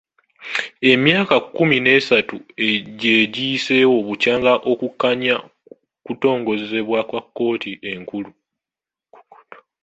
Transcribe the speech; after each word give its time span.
Emyaka 0.91 1.35
kkumi 1.43 1.77
n'esatu 1.81 2.35
gye 2.99 3.15
giyiseewo 3.33 3.95
bukyanga 4.07 4.53
okukkaanya 4.71 5.35
kutongozebwa 6.05 6.99
kkooti 7.09 7.71
enkulu. 7.91 8.31